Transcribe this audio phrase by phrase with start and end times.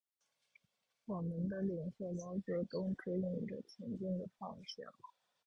[1.05, 4.91] 我们领袖毛泽东，指引着前进的方向。